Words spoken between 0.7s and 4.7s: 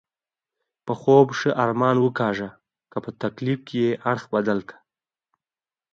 په خوب ښه ارمان وکاږه، که په تکلیف یې اړخ بدل